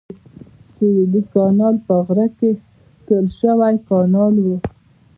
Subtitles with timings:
[0.73, 2.51] سویلي کانال په غره کې
[3.07, 4.47] کښل شوی کانال و.